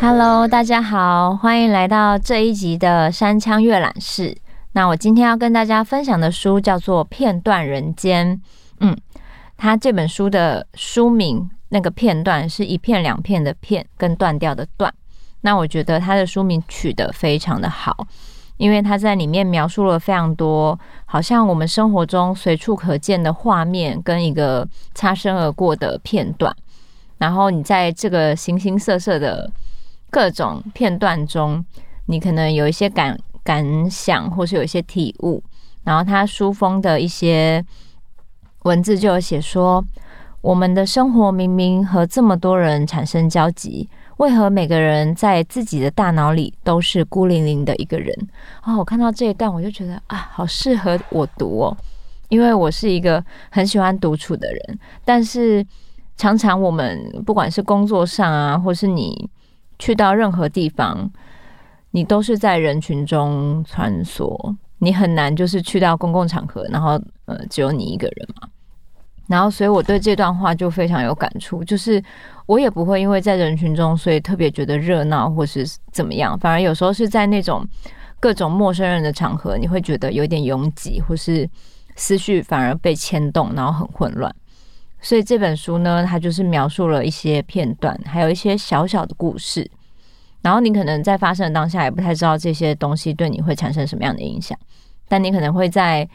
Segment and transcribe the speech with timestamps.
[0.00, 4.34] Hello，大家好，欢迎来到这一集的山羌阅览室。
[4.72, 8.34] 那我今天要跟大家分享的书叫做《片段人间》。
[8.80, 8.96] 嗯，
[9.58, 14.90] 它这本书的书名那个片段是一片两片的片，跟断掉的断。
[15.46, 18.04] 那我觉得他的书名取得非常的好，
[18.56, 26.52] 因为他在里面描述了非常多，好像我们生活中随处可见的画面跟一个擦身而过的片段。
[27.18, 29.48] 然后你在这个形形色色的。
[30.08, 31.62] 各种片段中，
[32.06, 35.42] 你可能有一些感感想，或是有一些体悟。
[35.84, 37.62] 然后他书封的一些
[38.62, 39.84] 文字就有写说：
[40.46, 48.16] 我们的生活明明和这么多人产生交集，为何每个人在自己的大脑里都是孤零零的一个人？
[48.62, 51.76] 哦，我看到这一段，我就觉得啊，好适合我读哦，
[52.28, 55.66] 因为我是一个很喜欢独处的人，但是
[56.16, 59.28] 常常我们不管是工作上啊，或是你。
[59.78, 61.10] 去到任何地方，
[61.90, 66.92] 你都是在人群中穿梭，你很难就是去到公共场合，然后
[67.26, 68.48] 呃只有你一个人嘛。
[69.28, 72.02] 然后，所以我对这段话就非常有感触，就是
[72.46, 77.66] 我也不会因为在人群中，所以特别觉得热闹或是怎么样，反而有时候是在那种
[78.20, 81.48] 各种陌生人的场合，你会觉得有点拥挤，或是
[81.96, 84.32] 思绪反而被牵动，然后很混乱。
[85.00, 89.70] 所以这本书呢，它就是描述了一些片段，还有一些小小的故事。
[90.42, 94.56] 然后你可能在发生的当下也不太知道这些东西对你会产生什么样的影响，
[95.08, 96.08] 但你可能会在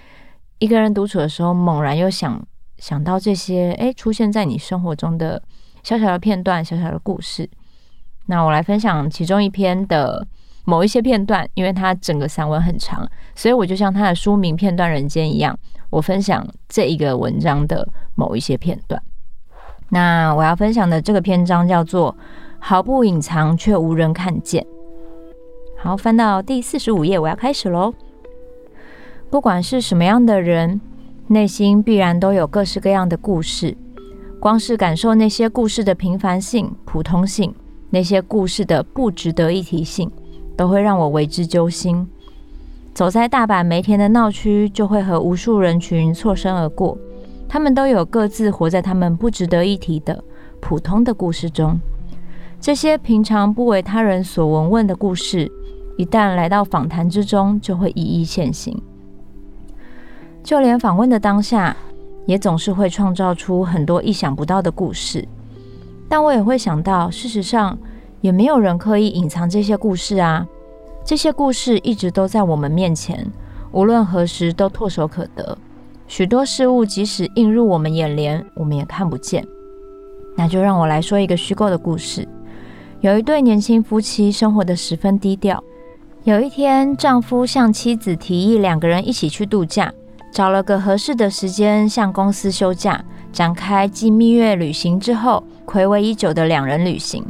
[0.60, 2.42] 一个人独处的时候，猛然又想
[2.82, 5.40] 想到这些，诶，出现在你生活中的
[5.84, 7.48] 小小的片段、小小的故事。
[8.26, 10.28] 那我来分享其中一篇的
[10.66, 15.56] 某一些片段，因为它整个散文很长，所以我就像它的书名《片段人间》一样。
[15.92, 19.00] 我分享这一个文章的某一些片段。
[19.90, 22.16] 那我要分享的这个篇章叫做
[22.58, 24.66] “毫不隐藏却无人看见”。
[25.78, 27.94] 好，翻到第四十五页，我要开始喽。
[29.30, 30.82] 不管是什么样的人，
[31.32, 33.78] 内心必然都有各式各样的故事。
[34.38, 37.56] 光是感受那些故事的平凡性、普通性，
[37.90, 40.12] 那些故事的不值得一提性，
[40.58, 42.06] 都会让我为之揪心。
[42.94, 46.98] 走在大阪梅田的闹区，就会和无数人群错身而过。
[47.48, 50.22] 他们都有各自活在他们不值得一提的
[50.60, 51.80] 普通的故事中。
[52.60, 55.50] 这些平常不为他人所闻问的故事，
[55.98, 58.82] 一旦来到访谈之中，就会一一现形。
[60.44, 61.76] 就连访问的当下，
[62.26, 65.28] 也总是会创造出很多意想不到的故事。
[66.10, 67.78] 但我也会想到，事实上，
[68.20, 70.46] 也没有人刻意隐藏这些故事啊。
[71.06, 73.26] 这些故事一直都在我们面前，
[73.72, 75.58] 无论何时都唾手可得。
[76.08, 79.46] 许多事物即使映入我们眼帘，我们也看不见。
[80.36, 82.28] 那就让我来说一个虚构的故事。
[83.00, 85.64] 有一对年轻夫妻生活得十分低调。
[86.24, 89.92] 有一天，丈夫向妻子提议两个人一起去度假，
[90.32, 93.04] 找了个合适的时间向公司休假，
[93.34, 97.24] 展开继蜜月旅行之后睽违已久的两人旅行。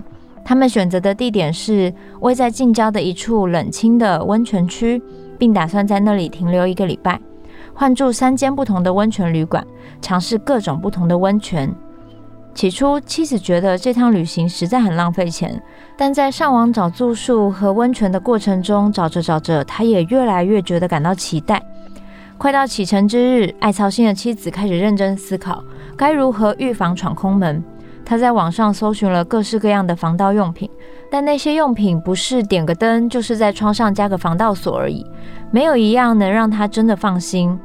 [0.46, 5.02] 他们选择的地点是位在近郊的一处冷清的温泉区，
[5.40, 7.20] 并打算在那里停留一个礼拜，
[7.74, 9.66] 换住三间不同的温泉旅馆，
[10.00, 11.74] 尝试各种不同的温泉。
[12.54, 15.60] 起初，妻子觉得这趟旅行实在很浪费钱，
[15.98, 21.64] 但在上网找住宿和温泉的过程中，找着找着，她也越来越觉得感到期待。
[22.42, 25.64] 快到启程之日，爱操心的妻子开始认真思考
[25.96, 27.64] 该如何预防闯空门。
[28.04, 30.68] 他在网上搜寻了各式各样的防盗用品，
[31.12, 35.06] 但那些用品不是点个灯，就是在窗上加个防盗锁而已，
[35.52, 37.60] 没有一样能让他真的放心。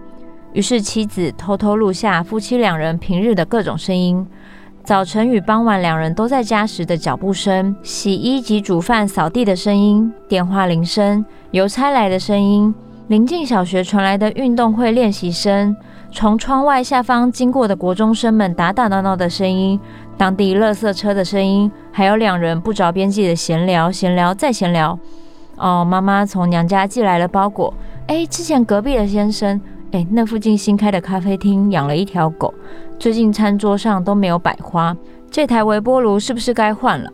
[0.52, 4.26] 于是妻子偷偷录下夫妻两人平日的各种声音：
[4.84, 12.74] 早晨与傍晚两人都在家时的脚步声、洗衣及煮饭扫地的声音、电话铃声、邮差来的声音、
[13.08, 15.76] 邻近小学传来的运动会练习声、
[16.10, 19.78] 从窗外下方经过的国中生们打打闹闹的声音。
[20.18, 24.98] 当地垃圾车的声音，还有两人不着边际的闲聊，闲聊再闲聊。
[25.56, 27.72] 哦，妈妈从娘家寄来了包裹。
[28.08, 29.60] 哎，之前隔壁的先生，
[29.92, 32.52] 哎，那附近新开的咖啡厅养了一条狗。
[32.98, 34.96] 最近餐桌上都没有摆花，
[35.30, 37.08] 这台微波炉是不是该换了？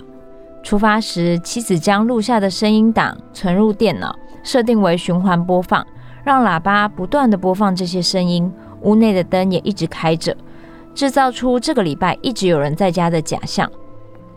[0.62, 5.86] 出发时，妻子将录下的声音档存入电脑，设定为循环播放，
[6.24, 8.52] 让喇叭不断地播放这些声音。
[8.82, 10.36] 屋内的灯也一直开着。
[10.94, 13.70] 制造出这个礼拜一直有人在家的假象，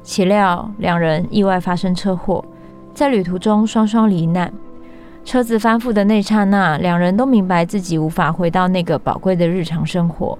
[0.03, 2.45] 岂料两人意外发生车祸，
[2.93, 4.53] 在旅途中双双罹难。
[5.25, 10.37] 车子翻覆的那刹那，两人都明白自己无法回到那个宝贵的日常生活，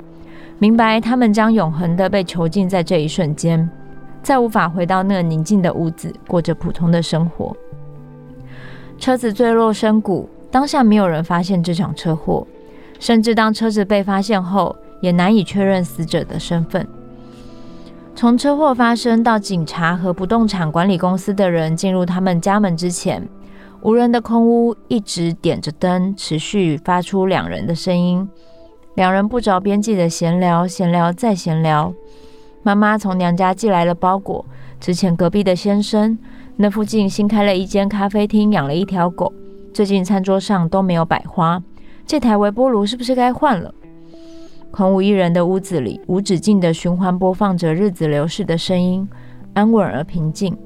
[0.60, 3.68] 明白他们将永恒的被囚禁在这一瞬间，
[4.22, 7.58] 再无法回到那宁静的屋子，过着普通的生活。
[8.98, 12.46] 车子坠落深谷，当下没有人发现这场车祸，
[13.00, 16.88] 甚至当车子被发现后，也难以确认死者的身份。
[18.16, 23.28] 从车祸发生到警察和不动产管理公司的人进入他们家门之前，
[23.82, 28.28] 无人的空屋一直点着灯，持续发出两人的声音。
[28.96, 31.94] 两人不着边际的闲聊，闲聊再闲聊。
[32.64, 34.46] 妈妈从娘家寄来了包裹。
[34.80, 36.18] 之前隔壁的先生，
[36.58, 39.34] 那附近新开了一间咖啡厅，养了一条狗。
[39.74, 41.62] 最近餐桌上都没有摆花，
[42.06, 43.74] 这台微波炉是不是该换了？
[44.72, 49.06] 空无一人的屋子里，无止境的循环播放着日子流逝的声音，
[49.54, 50.58] 安稳而平静。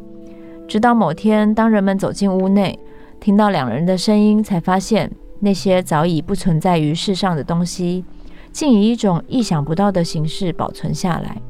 [0.67, 2.77] 直到某天，当人们走进屋内。
[3.19, 8.05] 听到两人的声音，才发现那些早已不存在于世上的东西，
[8.51, 11.41] 竟以一种意想不到的形式保存下来。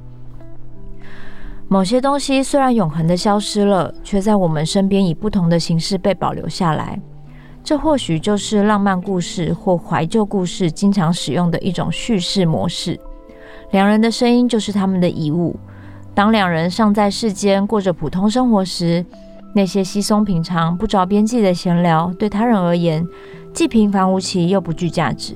[1.71, 7.00] 某些东西虽然永恒的消失了，却在我们身边以不同的形式被保留下来。
[7.63, 13.00] 这或许就是浪漫故事或怀旧故事经常使用的一种叙事模式。
[13.69, 15.56] 两人的声音就是他们的遗物。
[16.16, 19.06] 当两人尚在世间过着普通生活时，
[19.54, 23.06] 那些稀松平常、不着边际的闲聊，对他人而言，
[23.54, 25.36] 既平凡无奇又不具价值。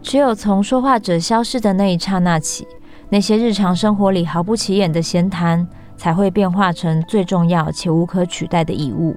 [0.00, 2.64] 只有从说话者消失的那一刹那起，
[3.12, 5.68] 那些日常生活里毫不起眼的闲谈，
[5.98, 9.14] 才会变化成最重要且无可取代的遗物。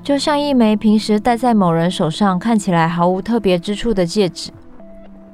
[0.00, 4.52] 就像一枚平时戴在某人手上看起来毫无特别之处的戒指，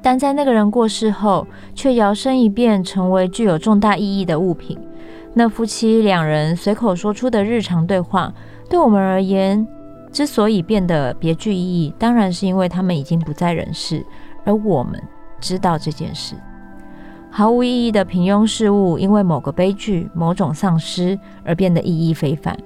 [0.01, 4.79] 但在那个人过世后，却摇身一变成为具有重大意义的物品。
[5.35, 8.33] 那夫妻两人随口说出的日常对话，
[8.71, 9.69] 对我们而言，
[10.11, 14.03] 之所以变得别具意义，当然是因为他们已经不在人世，
[14.47, 14.99] 而我们
[15.39, 16.35] 知道这件事。
[17.39, 22.59] 毫无意义的平庸事物，因为某个悲剧、某种丧失而变得意义非凡。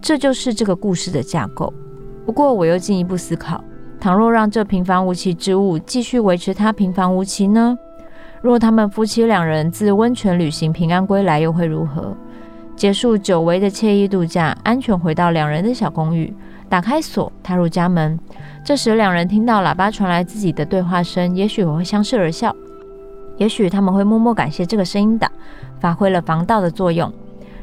[0.00, 1.70] 这就是这个故事的架构。
[2.24, 3.62] 不过，我又进一步思考：
[4.00, 7.76] 倘若让这平凡无奇之物继续维持它平凡无奇呢？
[8.40, 12.16] 若他们夫妻两人自温泉旅行平安归来，又会如何？
[12.74, 16.34] 结束久违的惬意度假，安全回到两人的小公寓，
[16.70, 18.18] 打开锁，踏入家门。
[18.64, 22.56] 这时，两人听到喇叭传来自己的对话声，也许我会相视而笑，
[23.36, 25.30] 也许他们会默默感谢这个声音档
[25.80, 27.12] 发挥了防盗的作用。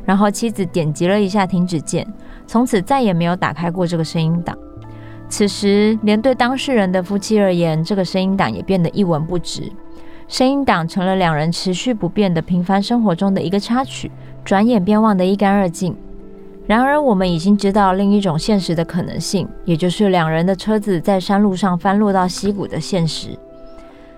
[0.06, 2.06] 然后妻子点击了一下停止键，
[2.46, 4.58] 从此再也没有打开过这个声音档。
[5.30, 9.72] 此时，连对当事人的夫妻而言，这个声音档也变得一文不值。
[10.28, 14.12] 声音档成了两人持续不变的平凡生活中的一个插曲，
[14.44, 15.96] 转眼便忘得一干二净。
[16.68, 23.30] 然而，我们已经知道另一种现实的可能性，也就是两人的车子在山路上翻落到溪谷的现实。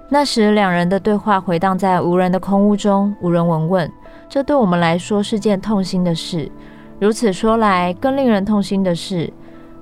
[0.08, 3.92] 那时，两人的对话回荡在无人的空屋中，无人闻问。
[4.30, 6.52] 这对我们来说是件痛心的事。
[7.00, 9.34] 如此说来，更令人痛心的是，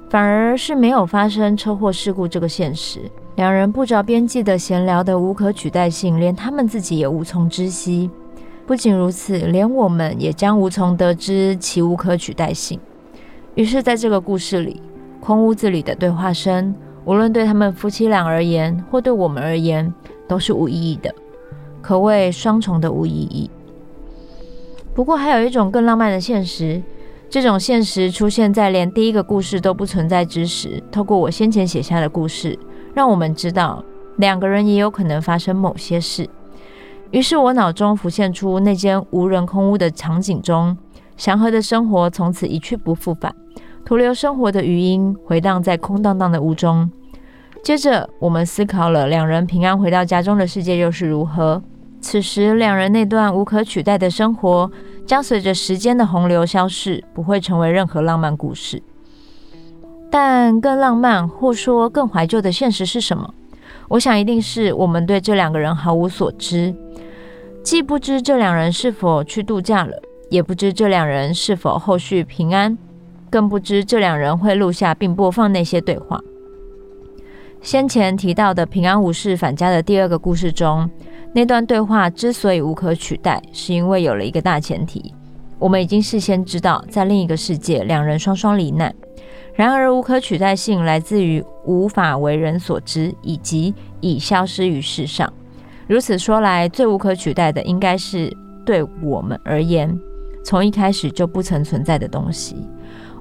[0.10, 3.02] 反而是没有发生车祸事故这个现实。
[3.36, 8.10] 两人不着边际的闲聊的无可取代性，连他们自己也无从知悉。
[8.66, 12.80] 不仅如此，连我们也将无从得知其无可取代性。
[13.56, 14.82] 于是，在这个故事里，
[15.20, 16.74] 空屋子里的对话声，
[17.06, 19.94] 无论对他们夫妻俩而言，或对我们而言，
[20.28, 21.14] 都是无意义的，
[21.82, 23.50] 可谓双重的无意义。
[24.94, 26.82] 不过，还有一种更浪漫的现实，
[27.30, 32.58] 这种现实出现在连第一个故事都不存在之时，透过我先前写下的故事。
[32.94, 33.84] 让我们知道，
[34.18, 36.30] 两个人也有可能发生某些事。
[37.10, 40.78] 于是我脑中浮现出那间无人空屋的场景中，
[41.18, 43.36] 祥和的生活从此一去不复返，
[43.86, 46.90] 徒留生活的余音回荡在空荡荡的屋中。
[47.62, 51.62] 接着，我们思考了两人平安回到家中的世界又是如何。
[52.02, 54.70] 此时，两人那段无可取代的生活
[55.06, 58.82] 将随着时间的洪流消逝，不会成为任何浪漫故事。
[60.10, 63.34] 但更浪漫，或说更怀旧的现实是什么？
[63.88, 66.76] 我想一定是我们对这两个人毫无所知，
[67.64, 69.98] 既不知这两人是否去度假了，
[70.30, 72.78] 也不知这两人是否后续平安，
[73.34, 76.22] 更不知这两人会录下并播放那些对话。
[77.64, 80.88] 先前提到的平安无事返家的第二个故事中，
[81.34, 85.12] 那段对话之所以无可取代，是因为有了一个大前提：
[85.58, 88.94] 我们已经事先知道，在另一个世界，两人双双罹难。
[89.56, 95.32] 然而，无可取代性来自于无法为人所知，以及已消失于世上。
[95.88, 98.32] 如此说来，最无可取代的应该是
[98.64, 100.00] 对我们而言，
[100.44, 102.56] 从一开始就不曾存在的东西，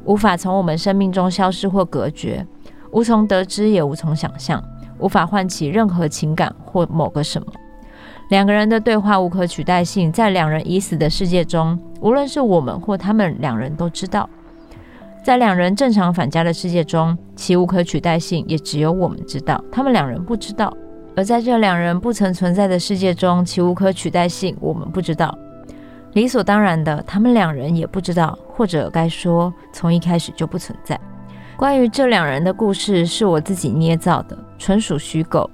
[0.05, 2.47] 无法从我们生命中消失或隔绝，
[2.91, 4.63] 无从得知，也无从想象，
[4.99, 7.47] 无法唤起任何情感或某个什么。
[8.29, 14.29] 两个人的对话无可取代性，在两人已死的世界中，无论是我们或他们两人都知道；
[15.23, 20.73] 在两人正常返家的世界中，其无可取代性也只有我们知道，他们两人不知道。
[21.15, 25.37] 而在这两人不曾存在的世界中，其无可取代性我们不知道。
[26.13, 30.99] 理所当然的，他们两人也不知道，或者该说，从一开始就不存在。
[31.57, 35.49] 关于这两人的故事，是我自己捏造的，纯属虚构。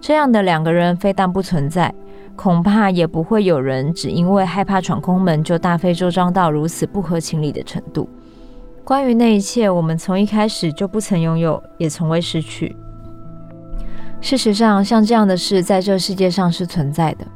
[0.00, 1.94] 这样的两个人非但不存在。
[2.36, 8.08] 恐怕也不会有人只因为害怕闯空门就大费周章到如此不合情理的程度。
[8.82, 12.74] 关于那一切，我们从一开始就不曾拥有，也从未失去。
[14.22, 17.26] 事实上，像这样的事在这世界上是存在的。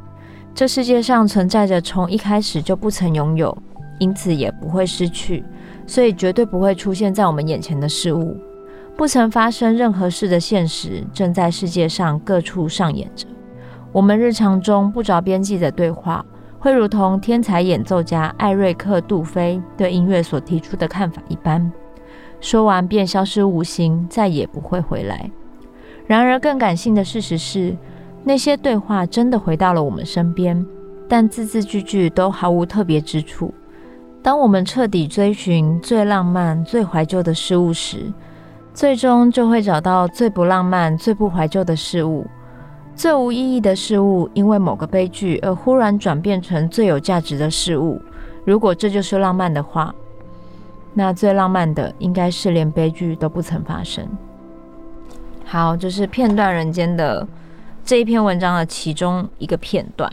[0.54, 3.56] 这世界上存在着从一开始就不曾拥有，
[3.98, 5.42] 因此也不会失去，
[5.84, 8.36] 所以绝对不会出现在我们眼前的事物。
[8.96, 13.26] 不曾发生任何事的现实，正在世界上各处上演着。
[13.90, 16.24] 我们日常中不着边际的对话，
[16.60, 21.72] 会如同天才演奏家艾瑞克·杜菲对音乐所提出的看法一般，
[22.40, 25.28] 说完便消失无形，再也不会回来。
[26.06, 27.76] 然而，更感性的事实是，
[28.24, 30.64] 那些对话真的回到了我们身边，
[31.06, 33.52] 但字字句句都毫无特别之处。
[34.22, 38.10] 当我们彻底追寻最浪漫、最怀旧的事物时，
[38.72, 42.26] 最终就会找到最不浪漫、最不怀旧的事物。
[42.96, 48.00] 最无意义的事物，因为某个悲剧而忽然转变成最有价值的事物。
[48.44, 49.94] 如果这就是浪漫的话，
[50.94, 54.06] 那最浪漫的应该是连悲剧都不曾发生。
[55.44, 57.26] 好，这是片段人间的
[57.84, 60.10] 这一篇文章的其中一个片段。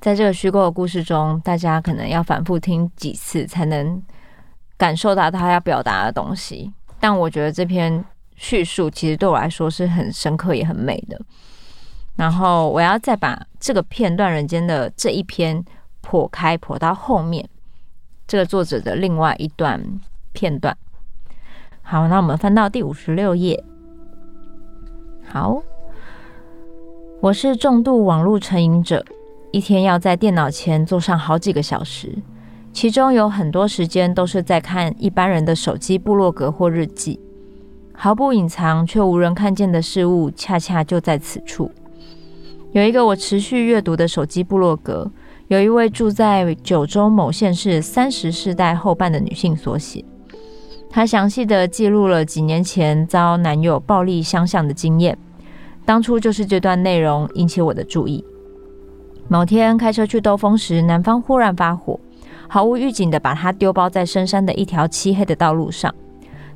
[0.00, 4.02] 在这个虚构的故事中，大家可能要反复听几次才能
[4.76, 6.72] 感受到他要表达的东西。
[7.00, 8.04] 但我觉得这篇。
[8.40, 11.20] 叙述其实对我来说是很深刻也很美的。
[12.14, 15.60] 然后我要再把这个片段人间的这一篇
[16.04, 17.44] 剖开，剖到后面
[18.28, 19.82] 这个作者的另外一段
[20.32, 20.78] 片段。
[21.82, 23.64] 好，那我们翻到第五十六页。
[25.30, 25.62] 好，
[27.20, 29.04] 我是重度网络成瘾者，
[29.50, 32.16] 一天要在电脑前坐上好几个小时，
[32.72, 37.20] 其中有很多时间都是在看一般人的手机部落格或日记。
[37.92, 41.70] 毫不隐藏却无人看见的事物，恰恰就在此处。
[42.72, 45.10] 有一个我持续阅读的手机部落格，
[45.48, 50.02] 由一位住在九州某县市三十世代后半的女性所写。
[50.90, 55.16] 她详细的记录了几年前遭男友暴力相向的经验。
[55.84, 58.24] 当初就是这段内容引起我的注意。
[59.28, 61.98] 某天开车去兜风时，男方忽然发火，
[62.48, 65.94] 毫无预警的把她丢包在深山的一条漆黑的道路上。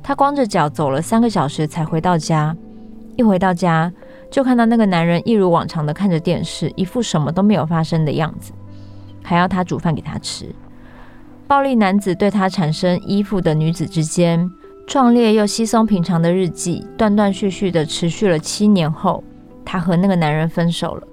[0.01, 2.55] 她光着脚走了三个小时才回到家，
[3.15, 3.91] 一回到家
[4.29, 8.51] 就看到那个男人一如往常的看着电视，一副什么都没有发生的样子，
[9.21, 10.53] 还要她煮饭给他吃。
[11.53, 14.49] 暴力男子对她产生依附的女子之间，
[14.87, 19.23] 壮烈又稀松平常的日记，断断续续的持续了七年后，
[19.63, 21.07] 她和那个男人分手了。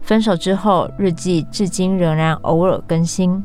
[0.00, 3.44] 分手之后，日记至今仍然偶尔更新。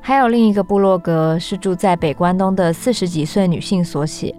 [0.00, 4.34] 还有另一个部落格是住在北关东的四十几岁女性所写，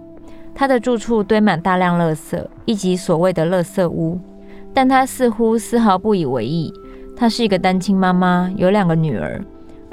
[0.52, 4.18] 她的住处堆满大量垃圾，以及所谓的垃圾屋，
[4.74, 6.74] 但她似乎丝毫不以为意。
[7.14, 9.40] 她是一个单亲妈妈，有两个女儿，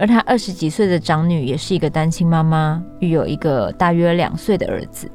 [0.02, 5.08] 而她二十几岁的长女也是一个单亲妈妈，育有一个大约两岁的儿子。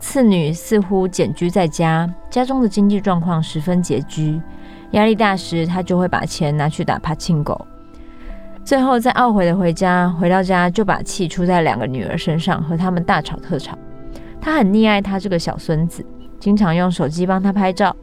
[0.00, 4.42] 次女似乎简居在家，家中的经济状况十分拮据，
[4.90, 7.64] 压力大时，她就会把钱拿去打帕庆狗。
[8.64, 13.78] 最后，再懊悔的回家，回到家就把气出在两个女儿身上，和他们大吵特吵。
[14.40, 16.04] 他很溺爱他这个小孙子，
[16.40, 17.94] 经常用手机帮他拍照。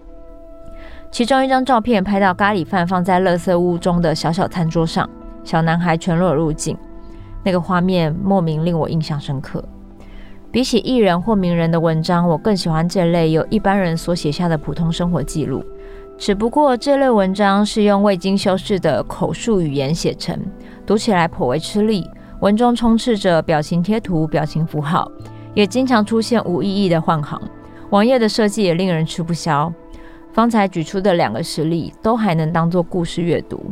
[1.12, 5.10] 其中一张照片拍到咖喱饭放在垃圾屋中的小小餐桌上，
[5.45, 6.77] 小男孩全裸入境，
[7.43, 9.63] 那个画面莫名令我印象深刻。
[10.51, 15.63] 比起艺人或名人的文章，我更喜欢这类由一般人所写下的普通生活记录。
[16.17, 20.39] 只不过这类文章是用未经修饰的口述语言写成，
[20.85, 22.09] 读起来颇为吃力。
[22.39, 25.11] 文中充斥着表情贴图、表情符号，
[25.53, 27.41] 也经常出现无意义的换行。
[27.91, 29.71] 网页的设计也令人吃不消。
[30.31, 33.71] 方才举出的两个实例都还能当作故事阅读，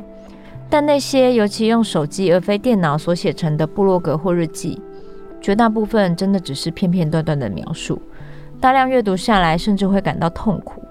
[0.74, 4.82] 但那些尤其用手机而非电脑所写成的部落格或日记，
[5.40, 8.02] 绝大部分真的只是片片段段的描述。
[8.60, 10.82] 大量阅读下来，甚至会感到痛苦。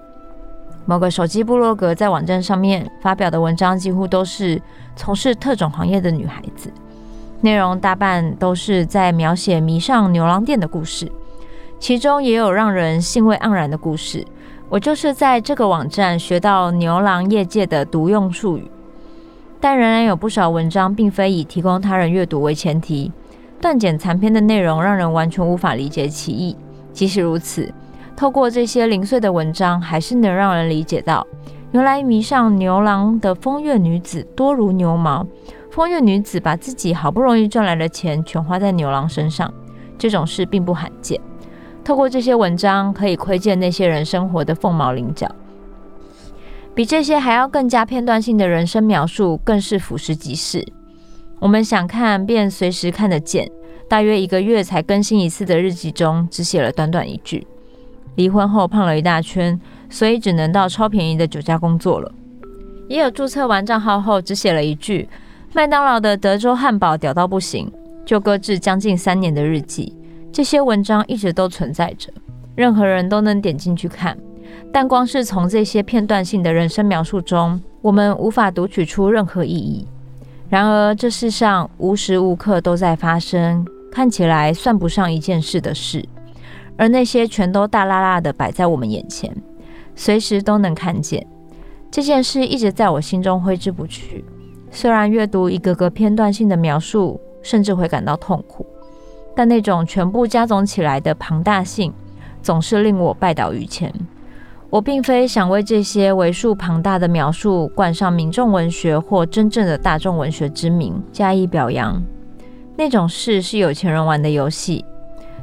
[0.85, 4.61] 某个手机部落格在网站上面发表的文章，几乎都是
[4.95, 6.71] 从事特种行业的女孩子，
[7.41, 11.11] 内容大半都是在描写迷上牛郎店的故事，
[11.77, 14.25] 其中也有让人兴味盎然的故事。
[14.69, 18.71] 我就是在这个网站学到牛郎业界的独用术语，
[19.63, 23.09] 但仍然有不少文章并非以提供他人阅读为前提，
[23.61, 26.53] 断简残篇的内容让人完全无法理解其意。
[26.91, 27.73] 即使如此，
[28.13, 31.25] 透过这些零碎的文章，还是能让人理解到，
[31.71, 35.25] 原来迷上牛郎的风月女子多如牛毛，
[35.71, 39.49] 风月女子把自己好不容易赚来的钱全花在牛郎身上，
[39.97, 41.17] 这种事并不罕见。
[41.85, 45.25] 透过这些文章，可以窥见那些人生活的凤毛麟角。
[46.75, 50.65] 比这些还要更加片段性的人生描述，更是俯拾即是。
[51.39, 53.49] 我们想看，便随时看得见。
[53.87, 57.45] 大约一个月才更新一次的日记中，只写了短短一句：
[58.15, 62.11] 离婚后胖了一大圈，所以只能到超便宜的酒家工作了。
[62.87, 65.07] 也有注册完账号后，只写了一句：
[65.53, 67.71] 麦当劳的德州汉堡屌到不行，
[68.03, 69.93] 就搁置将近三年的日记。
[70.31, 72.11] 这些文章一直都存在着，
[72.55, 74.17] 任何人都能点进去看。
[74.71, 79.87] 但光是从这些片段性的人生描述中，我们无法读取出任何意义。
[80.49, 86.03] 然而，这世上无时无刻都在发生，看起来算不上一件事的事，
[86.77, 89.35] 而那些全都大剌剌地摆在我们眼前，
[89.95, 91.25] 随时都能看见。
[91.89, 94.25] 这件事一直在我心中挥之不去。
[94.71, 98.65] 虽然阅读一个个片段性的描述，甚至会感到痛苦。
[99.35, 101.91] 但那种全部加总起来的庞大性，
[102.41, 103.91] 总是令我拜倒于前。
[104.73, 112.01] 我并非想为这些为数庞大的描述冠上民众文学或真正的大众文学之名加以表扬。
[112.75, 114.83] 那种事是有钱人玩的游戏，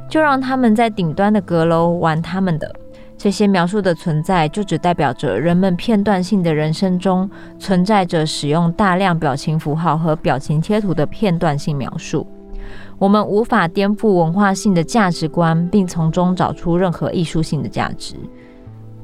[0.09, 2.69] 就让他们在顶端的阁楼玩他们的。
[3.17, 12.27] 这些描述的存在，就只代表着人们片段性的人生中存在着使用大量表情符号和表情贴图的片段性描述。
[12.97, 18.15] 我们无法颠覆文化性的价值观，并从中找出任何艺术性的价值。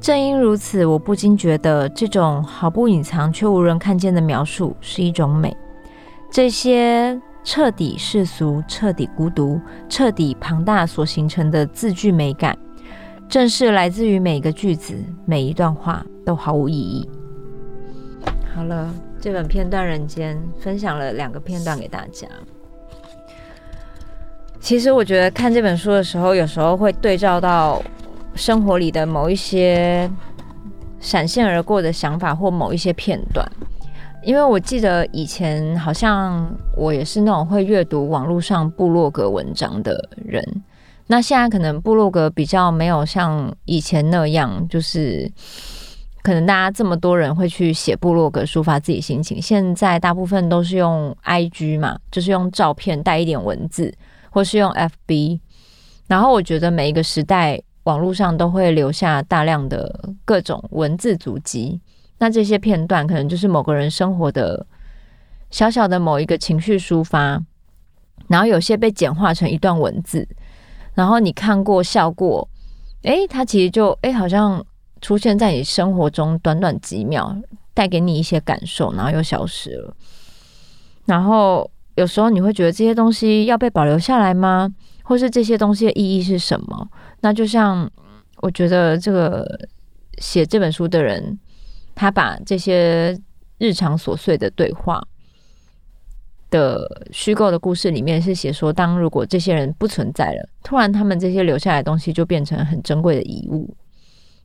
[0.00, 5.54] 正因如此，我不禁觉得这种毫不隐藏却无人看见的描述是一种美。
[6.30, 12.56] 这些彻底世俗、彻底孤独、彻底庞大所形成的字句美感，
[13.28, 14.94] 正是来自于每个句子、
[15.26, 17.08] 每一段话都毫无意义。
[18.54, 22.26] 好了，这本片段人间分享了两个片段给大家。
[24.60, 27.82] 其实我觉得看这本书的时候，有时候会对照到
[28.38, 30.10] 生活里的某一些
[31.00, 33.46] 闪现而过的想法或某一些片段。
[34.22, 40.42] 因为我记得以前好像我也是那种会阅读网络上部落格文章的人。
[41.06, 45.30] 那现在可能部落格比较没有像以前那样，就是
[46.22, 49.42] 可能大家这么多人会去写部落格抒发自己心情。
[49.42, 53.92] 现在大部分都是用 IG 嘛，就是用照片带一点文字。
[54.30, 55.40] 或是用 FB，
[56.06, 61.80] 然后我觉得每一个时代网络上都会留下大量的各种文字足迹，
[62.18, 64.66] 那这些片段可能就是某个人生活的
[65.50, 67.42] 小小的某一个情绪抒发，
[68.26, 70.28] 然后有些被简化成一段文字，
[70.92, 72.46] 然后你看过笑过，
[73.04, 74.62] 诶，它其实就诶好像
[75.00, 77.34] 出现在你生活中短短几秒，
[77.72, 79.96] 带给你一些感受，然后又消失了，
[81.06, 81.70] 然后。
[81.98, 84.72] 有时候你会觉得这些东西要被保留下来吗？
[85.02, 86.88] 或是这些东西的意义是什么？
[87.20, 87.90] 那就像
[88.36, 89.68] 我觉得这个
[90.18, 91.38] 写这本书的人，
[91.94, 93.18] 他把这些
[93.58, 95.02] 日常琐碎的对话
[96.50, 103.76] 的虚构的故事里面是写说，当如果这些人不存在了，突然他们这些留下来的东西就变成很珍贵的遗物。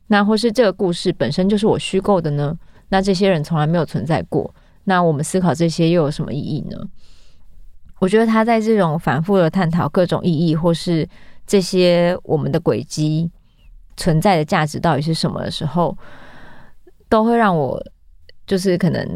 [0.08, 2.58] 那或是这个故事本身就是我虚构的呢？
[2.90, 6.76] 那这些人从来没有存在过，那我们思考这些又有什么意义呢？
[8.00, 11.08] 我觉得他在这种反复的探讨各种意义，或是
[11.46, 13.30] 这些我们的轨迹
[13.96, 15.96] 存在的价值到底是什么的时候，
[17.08, 17.82] 都会让我
[18.46, 19.06] 就是可能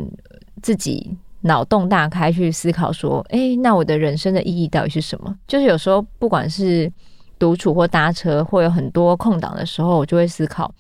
[0.62, 5.36] 自己脑洞大开去思考说，哎，那我的人生的意义到底是什么？
[5.46, 6.92] 就是有时候不管是
[7.38, 10.72] 独处或搭车，或有很多空档的时候，我就会思考，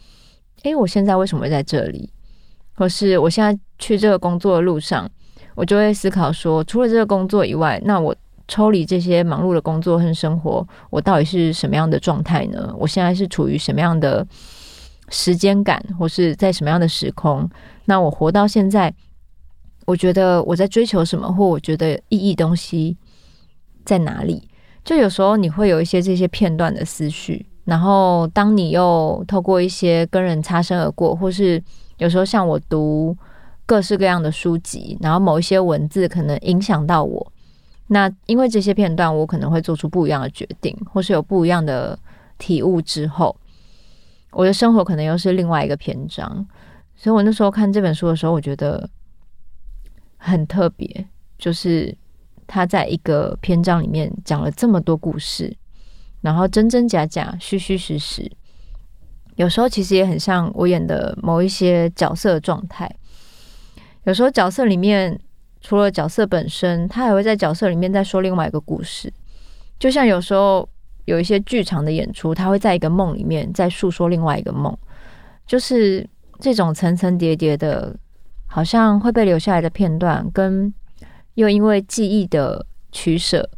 [0.62, 2.10] 哎，我现在为什么会在这里？
[2.74, 5.10] 或是我现在去这个工作的路上。
[5.54, 8.14] 我就会思考说，除了这个工作以外，那我
[8.48, 12.74] 抽离这些忙碌的工作和生活，我到底是什么样的状态呢？
[12.76, 14.26] 我现在是处于什么样的
[15.10, 17.48] 时间感，或是在什么样的时空？
[17.84, 18.92] 那我活到现在，
[19.86, 22.96] 我觉得我在追求什么，或我觉得意义东西
[23.84, 24.48] 在哪里？
[24.84, 31.62] 就有时候你会有一些这些片段的思绪，然后当你又透过一些跟人擦身而过，或是
[31.98, 33.16] 有时候像我读。
[33.66, 37.32] 各式各样的书籍，然后某一些文字可能影响到我。
[37.88, 41.98] 那因为这些片段，我可能会做出不一样的决定，或是有不一样的
[42.38, 43.34] 体悟之后，
[44.30, 46.46] 我的生活可能又是另外一个篇章。
[46.94, 48.88] 所以我那时候看这本书的时候，我觉得
[50.16, 51.06] 很特别，
[51.38, 51.96] 就是
[52.46, 55.56] 他在一个篇章里面讲了这么多故事，
[56.20, 58.30] 然后真真假假、虚虚实实，
[59.36, 62.92] 有时候其实也很像我演的某一些角色的状态。
[64.04, 65.20] 有时候角色里面
[65.60, 69.12] 除了角色本身，他还会在角色里面再说另外一个故事。
[69.78, 70.68] 就像有时候
[71.04, 74.76] 有一些剧场的演出，他会在一个梦里面再诉说另外一个梦，
[75.46, 76.08] 就是
[76.40, 77.96] 这种层层叠叠的，
[78.46, 80.72] 好像会被留下来的片段，跟
[81.34, 83.48] 又因为记忆的取舍，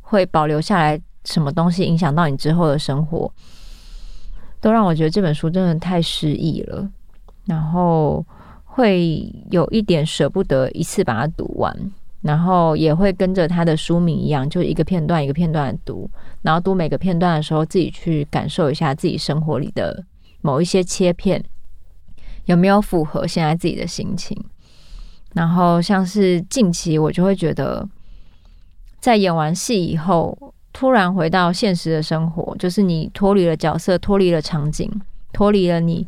[0.00, 3.32] 会保留下来什么东西，影响到你之后的生活，
[4.60, 6.88] 都让我觉得这本书真的太诗意了，
[7.46, 8.24] 然后
[8.70, 11.74] 会有一点舍不得一次把它读完。
[12.22, 16.06] 然后也会跟着他的书名一样，就一个片段一个片段的读，
[16.42, 20.04] 然后读每个片段的时候，自己去感受一下自己生活里的
[20.42, 21.42] 某一些切片
[22.44, 24.36] 有没有符合现在自己的心情。
[25.32, 27.88] 然后像是近期，我就会觉得，
[28.98, 34.90] 在演完戏以后，突然回到现实的生活，就是你脱离了角色，脱离了场景，
[35.32, 36.06] 脱离了你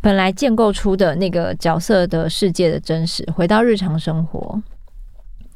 [0.00, 4.62] 本来建构出的那个角色的世界的真实，回到日常生活。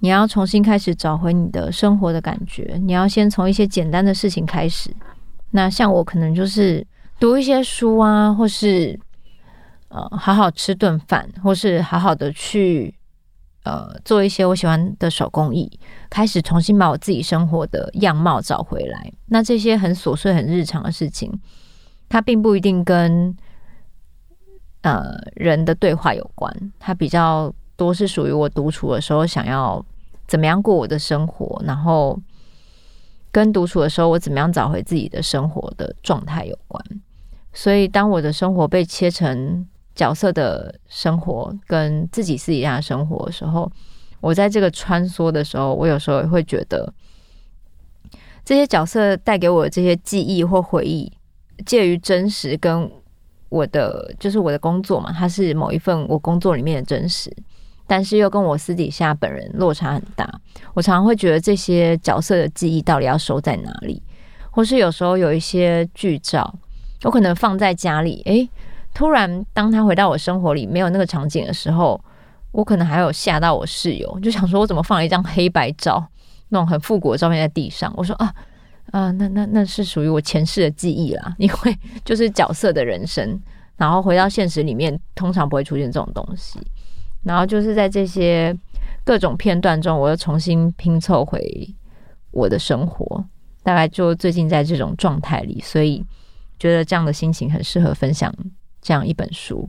[0.01, 4.95] 你要重新开始找回你的生活的感觉，你要先从一些简单的事情开始。
[5.53, 6.87] 那像我可能就是
[7.19, 8.99] 读一些书啊，或是
[9.89, 12.95] 呃好好吃顿饭，或是好好的去
[13.63, 15.71] 呃做一些我喜欢的手工艺，
[16.11, 19.11] 开始重新把我自己生活的样貌找回来。
[19.29, 21.33] 那这些很琐碎、很日常的事情，
[22.11, 23.35] 它并不一定跟
[24.85, 29.85] 呃人的对话有关，它比较多是属于我独处的时候想要。
[30.27, 32.19] 怎么样过我的生活，然后
[33.31, 36.83] 跟独处的时候，我怎么样找回自己的生活的状态有关。
[37.53, 43.71] 所以，当我的生活被切成角色的生活跟自己私底下的生活的时候，
[44.21, 46.91] 我在这个穿梭的时候，我有时候也会觉得
[48.47, 51.13] 这些角色带给我的这些记忆或回忆，
[51.67, 52.91] 介于真实跟
[53.55, 57.33] 我的就是我的工作嘛，它是某一份我工作里面的真实。
[57.87, 60.29] 但是又跟我私底下本人落差很大，
[60.73, 64.03] 我常常会觉得这些角色的记忆到底要收在哪里？
[64.51, 66.53] 或是有时候有一些剧照，
[67.03, 68.49] 我可能放在家里，诶，
[68.95, 72.03] 突然当他回到我生活里没有那个场景的时候，
[72.53, 76.03] 我可能还有吓到我室友，就想说我怎么放了一张黑白照，
[76.49, 77.93] 那种很复古的照片在地上？
[77.99, 78.35] 我说啊
[78.91, 83.41] 啊，那那那是属于我前世的记忆啦，因为 就是角色的人生，
[83.77, 86.61] 然后回到现实里面，通常不会出现这种东西。
[87.23, 88.57] 然后就是在这些
[89.03, 91.43] 各种片段中，我又重新拼凑回
[92.31, 93.25] 我的生活。
[93.63, 96.05] 大概就最近在这种状态里，所以
[96.59, 98.31] 觉得这样的心情很适合分享
[98.83, 99.67] 这样一本书。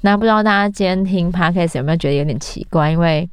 [0.00, 2.90] 那不知道大家今天听 Podcast 有没有觉得有点奇怪？
[2.90, 3.30] 因为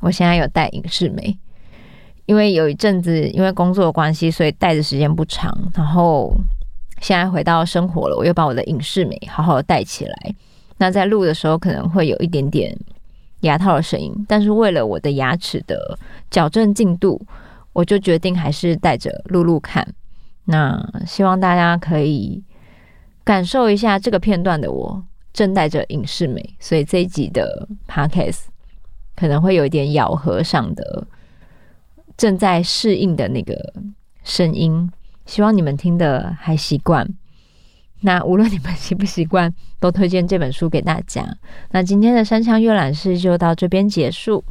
[0.00, 1.36] 我现在有带影视美，
[2.26, 5.56] 因为有一阵子因为工作关系，所以带的时间不长。
[5.74, 6.34] 然后
[7.00, 10.34] 现在回到生活了，我又把我的隐适美好好的带起来。
[10.78, 12.76] 那在录的时候可能会有一点点
[13.40, 15.98] 牙套的声音，但是为了我的牙齿的
[16.30, 17.20] 矫正进度，
[17.72, 19.86] 我就决定还是带着录录看。
[20.44, 22.42] 那希望大家可以
[23.24, 28.42] 感受一下这个片段的我正带着隐适美，所以这一集的 Podcast
[29.14, 31.06] 可能会有一点咬合上的
[32.16, 33.74] 正在适应的那个
[34.24, 34.90] 声音，
[35.26, 37.06] 希望你们听得还习惯。
[38.00, 41.26] 那无论你们习不习惯，都推荐这本书给大家。
[41.70, 44.44] 那今天的山腔阅览室就到这边结束。